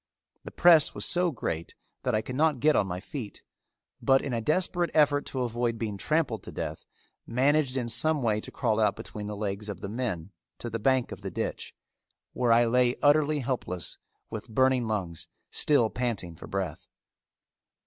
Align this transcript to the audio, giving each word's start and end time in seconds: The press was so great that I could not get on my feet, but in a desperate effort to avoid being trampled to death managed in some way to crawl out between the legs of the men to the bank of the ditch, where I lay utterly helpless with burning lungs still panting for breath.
The 0.43 0.49
press 0.49 0.95
was 0.95 1.05
so 1.05 1.29
great 1.29 1.75
that 2.01 2.15
I 2.15 2.23
could 2.23 2.35
not 2.35 2.59
get 2.59 2.75
on 2.75 2.87
my 2.87 2.99
feet, 2.99 3.43
but 4.01 4.23
in 4.23 4.33
a 4.33 4.41
desperate 4.41 4.89
effort 4.95 5.27
to 5.27 5.43
avoid 5.43 5.77
being 5.77 5.95
trampled 5.99 6.41
to 6.41 6.51
death 6.51 6.85
managed 7.27 7.77
in 7.77 7.87
some 7.87 8.23
way 8.23 8.41
to 8.41 8.49
crawl 8.51 8.79
out 8.79 8.95
between 8.95 9.27
the 9.27 9.35
legs 9.37 9.69
of 9.69 9.81
the 9.81 9.87
men 9.89 10.31
to 10.57 10.71
the 10.71 10.79
bank 10.79 11.11
of 11.11 11.21
the 11.21 11.29
ditch, 11.29 11.75
where 12.33 12.51
I 12.51 12.65
lay 12.65 12.95
utterly 13.03 13.41
helpless 13.41 13.99
with 14.31 14.49
burning 14.49 14.87
lungs 14.87 15.27
still 15.51 15.87
panting 15.91 16.35
for 16.35 16.47
breath. 16.47 16.87